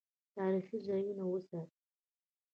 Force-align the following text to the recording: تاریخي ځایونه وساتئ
تاریخي 0.35 0.77
ځایونه 0.87 1.23
وساتئ 1.27 1.77